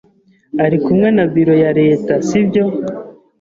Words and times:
Ari 0.65 0.77
kumwe 0.83 1.07
na 1.15 1.25
biro 1.33 1.55
ya 1.63 1.71
leta, 1.79 2.13
si 2.27 2.39
byo? 2.47 2.65